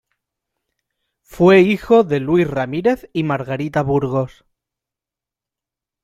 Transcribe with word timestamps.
Fue 1.21 1.61
hijo 1.61 2.03
de 2.03 2.19
Luis 2.19 2.49
Ramírez 2.49 3.07
y 3.13 3.21
Margarita 3.21 3.83
Burgos. 3.83 4.43